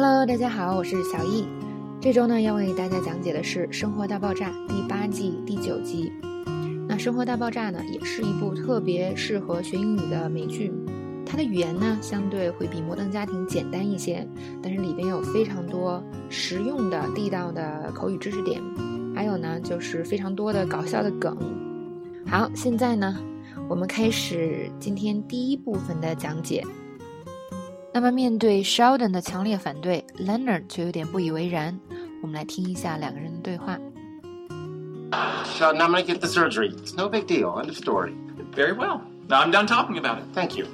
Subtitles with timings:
[0.00, 1.44] Hello，大家好，我是小易。
[2.00, 6.12] 这周呢，要为大家讲解的是《生活大爆炸》第八季第九集。
[6.86, 10.72] 那《生活大爆炸》呢，也是一部特别适合学英语的美剧。
[11.26, 14.24] 它的语言呢，相对会比《摩登家庭》简单一些，
[14.62, 18.62] 但是里边有非常多实用的、地道的口语知识点，
[19.16, 21.36] 还有呢，就是非常多的搞笑的梗。
[22.24, 23.16] 好，现在呢，
[23.68, 26.62] 我们开始今天第一部分的讲解。
[27.97, 31.79] 那么，面对 Sheldon 的强烈反对，Leonard 却有点不以为然。
[32.21, 33.77] 我们来听一下两个人的对话。
[35.55, 36.71] Sheldon, I'm gonna get the surgery.
[36.71, 37.59] It's no big deal.
[37.61, 38.13] End of story.
[38.55, 39.01] Very well.
[39.27, 40.25] Now I'm done talking about it.
[40.33, 40.65] Thank you.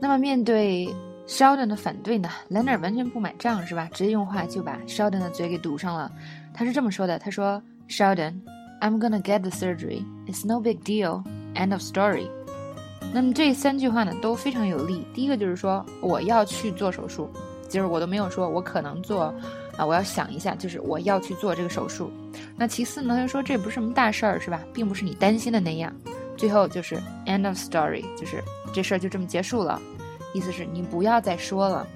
[0.00, 0.94] 那么，面对
[1.26, 3.88] Sheldon 的反对呢，Leonard 完全不买账，是吧？
[3.94, 6.12] 直接用话就把 Sheldon 的嘴给堵上了。
[6.52, 8.42] 他是这么说的：“他说，Sheldon,
[8.82, 10.04] I'm gonna get the surgery.
[10.26, 11.24] It's no big deal.
[11.54, 12.28] End of story.”
[13.11, 15.05] 那么这三句话呢都非常有力。
[15.13, 17.29] 第一个就是说我要去做手术，
[17.67, 19.33] 就是我都没有说我可能做，
[19.75, 22.11] 啊，我要想一下，就是我要去做这个手术。
[22.55, 24.63] 那其次呢，他说这不是什么大事儿，是吧？
[24.73, 25.93] 并不是你担心的那样。
[26.37, 28.43] 最后就是 end of story，就是
[28.73, 29.81] 这事儿就这么结束了，
[30.33, 31.87] 意思是你不要再说了。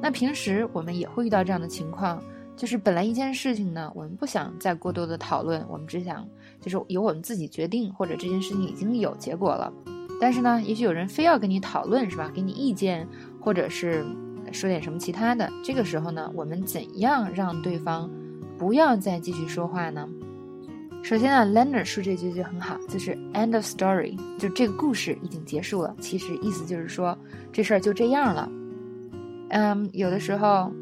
[0.00, 2.22] 那平时我们也会遇到这样的情况，
[2.56, 6.26] 就是本来一件事情呢，我们不想再过多的讨论，我们只想
[6.60, 9.72] 就是由我们自己决定，或者这件事情已经有结果了。
[10.20, 12.30] 但是呢，也许有人非要跟你讨论，是吧？
[12.34, 13.06] 给你意见，
[13.40, 14.04] 或者是
[14.52, 15.50] 说点什么其他的。
[15.62, 18.10] 这个时候呢，我们怎样让对方
[18.58, 20.08] 不要再继续说话呢？
[21.02, 25.94] 首先呢，Leonard 说这句就很好，就是 end of story，就这个故事已经结束了。
[26.00, 27.18] 其实意思就是说，
[27.52, 28.50] 这事儿就这样了。
[29.50, 30.72] 嗯，有的时候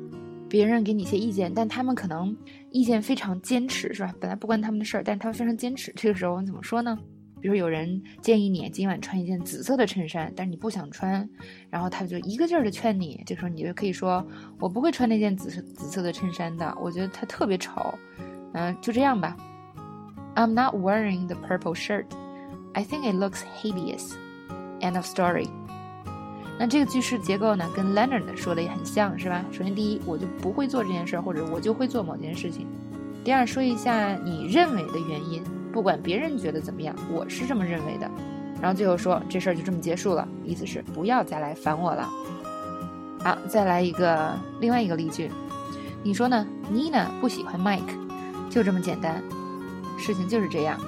[0.48, 2.36] 别人给你一些意见，但他们可能
[2.70, 4.14] 意见非常坚持，是吧？
[4.20, 5.92] 本来不关他们的事儿，但是他们非常坚持。
[5.96, 6.96] 这个时候我们怎么说呢？
[7.42, 11.28] 比如有人建议你今晚穿一件紫色的衬衫，但是你不想穿，
[11.68, 14.24] 然后他就一个劲儿的劝你，这时候你就可以说
[14.60, 17.92] ：“我不会穿那件紫色紫色的衬衫的，我觉得它特别丑。”
[18.54, 19.36] 嗯，就这样吧。
[20.36, 22.04] I'm not wearing the purple shirt.
[22.74, 24.12] I think it looks hideous.
[24.80, 25.48] End of story.
[26.58, 29.44] 那这个句式结构呢，跟 Leonard 说的也很像，是吧？
[29.50, 32.68] 首先，第一，我就不会做这件事儿，或者我就会做某件事情。
[33.24, 35.42] 第二，说一下你认为的原因。
[35.72, 38.10] 不管别人觉得怎么样，我是这么认为的。
[38.60, 42.08] 然后最后说这事儿就这么结束了，意思是不要再来烦我了。
[43.20, 45.30] 好，再来一个另外一个例句，
[46.02, 49.22] 你说呢？Nina 不喜欢 Mike，就这么简单，
[49.98, 50.78] 事情就是这样。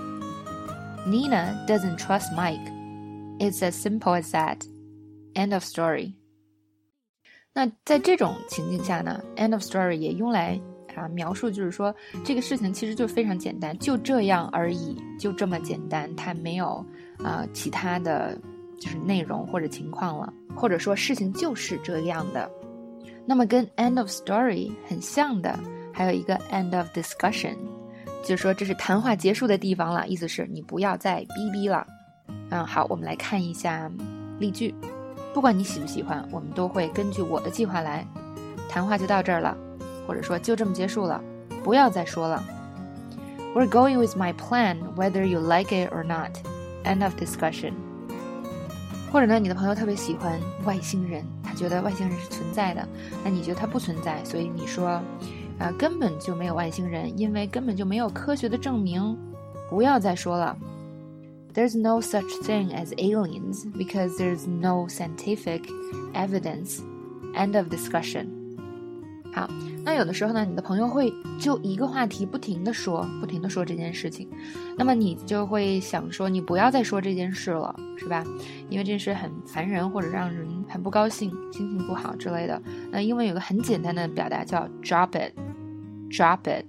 [1.06, 2.72] Nina doesn't trust Mike.
[3.38, 4.58] It's as simple as that.
[5.34, 6.14] End of story.
[7.52, 10.60] 那在这种情境下呢，end of story 也用来。
[10.94, 11.94] 啊，描述就是说
[12.24, 16.84] 这个事情其实就非常简单，就这样而已，就这么简单，它没有
[17.18, 18.38] 啊其他的
[18.80, 22.50] 就是内容或者情况了，或者说事情就是这样的。
[23.26, 25.58] 那么跟 end of story 很像的，
[25.92, 27.56] 还有一个 end of discussion，
[28.22, 31.86] 就是说这是谈话结束的地方了，意思是你不要再逼逼了。
[32.50, 33.90] 嗯，好，我们来看一下
[34.38, 34.74] 例句，
[35.32, 38.06] 不管你喜不喜欢，我们都会根据我的计划来。
[38.68, 39.56] 谈话就到这儿了。
[40.07, 41.21] 或者说就这么结束了，
[41.63, 42.43] 不要再说了。
[43.55, 46.31] We're going with my plan, whether you like it or not.
[46.83, 47.73] End of discussion.
[49.11, 52.87] 或者呢，你的朋友特别喜欢外星人，他觉得外星人是存在的，
[53.23, 55.01] 那你觉得他不存在，所以你说，
[55.57, 59.17] 啊，根本就没有外星人，因为根本就没有科学的证明。
[59.69, 60.55] 不要再说了。
[61.53, 65.63] There's no such thing as aliens because there's no scientific
[66.13, 66.79] evidence.
[67.35, 68.27] End of discussion.
[69.34, 69.48] 好。
[69.84, 74.26] 那有的时候呢，你的朋友会就一个话题不停的说，不停的说这件事情，
[74.78, 78.24] 那么你就会想说，你不要再说这件事了，是吧？
[78.70, 82.62] 因为这事很烦人，或者让人很不高兴，心情不好之类的。
[82.90, 86.64] 那英文有个很简单的表达叫 drop it，drop it，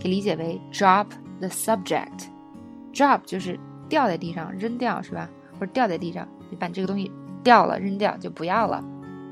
[0.00, 1.06] 可以理解为 drop
[1.40, 3.60] the subject，drop 就是
[3.90, 5.28] 掉在地上扔掉，是吧？
[5.60, 8.82] 或者掉在地上，你把这个东西掉了扔掉就不要了，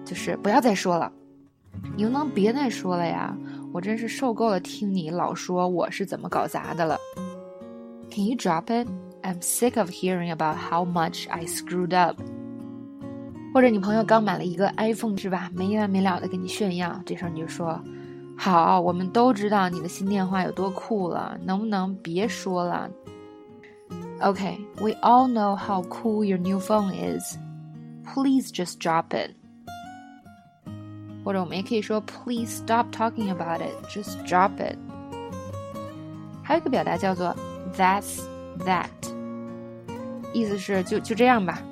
[0.05, 1.11] 就是不要再说了。
[1.96, 3.36] 你能别再说了呀？
[3.74, 6.98] 我真是受够了听你老说我是怎么搞砸的了。
[8.10, 8.88] Can you drop it?
[9.22, 12.18] I'm sick of hearing about how much I screwed up.
[13.54, 15.50] 或者你朋友刚买了一个 iPhone 是吧？
[15.54, 22.90] 没完没了的跟你炫耀，这时候你就说：“好，我们都知道你的新电话有多酷了，能不能别说了？”
[24.20, 27.38] Okay, we all know how cool your new phone is.
[28.04, 29.32] Please just drop it.
[31.25, 34.77] 或者我们也可以说 Please stop talking about it, just drop it。
[36.43, 37.35] 还有一个表达叫做
[37.77, 38.21] That's
[38.61, 38.89] that，
[40.33, 41.63] 意思是就就这样吧。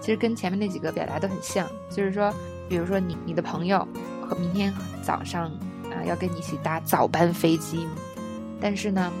[0.00, 2.32] 其实跟前面那几个表达都很像，就是说，
[2.68, 3.86] 比如说你你的朋友
[4.26, 4.72] 和明天
[5.02, 5.46] 早上
[5.90, 7.86] 啊要跟你一起搭早班飞机，
[8.60, 9.12] 但是呢，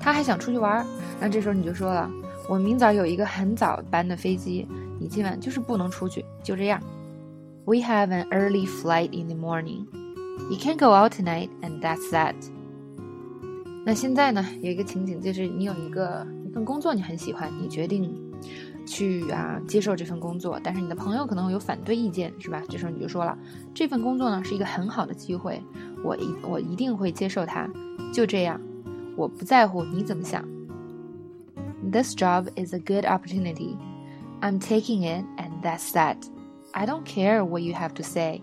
[0.00, 0.86] 他还想出去玩儿。
[1.20, 2.10] 那这时候你就说了，
[2.48, 4.66] 我明早有一个很早班的飞机，
[4.98, 6.82] 你今晚就是不能出去，就这样。
[7.66, 9.86] We have an early flight in the morning.
[10.50, 12.34] You can't go out tonight, and that's that.
[13.86, 18.14] 那现在呢，有一个情景就是你有一个一份工作你很喜欢，你决定
[18.86, 22.62] 去啊接受这份工作，但是你的朋友可能有反对意见，是吧？
[22.68, 23.36] 这时候你就说了，
[23.72, 25.62] 这份工作呢是一个很好的机会，
[26.02, 27.66] 我一我一定会接受它，
[28.12, 28.60] 就这样，
[29.16, 30.44] 我不在乎你怎么想。
[31.90, 33.78] This job is a good opportunity.
[34.42, 36.16] I'm taking it, and that's that.
[36.76, 38.42] I don't care what you have to say.